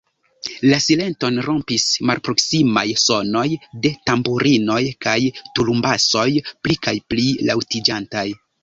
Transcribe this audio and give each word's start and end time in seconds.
La 0.69 0.77
silenton 0.85 1.37
rompis 1.47 1.85
malproksimaj 2.11 2.85
sonoj 3.03 3.45
de 3.85 3.93
tamburinoj 4.11 4.81
kaj 5.09 5.17
tulumbasoj, 5.45 6.29
pli 6.67 6.83
kaj 6.89 6.99
pli 7.13 7.33
laŭtiĝantaj. 7.51 8.31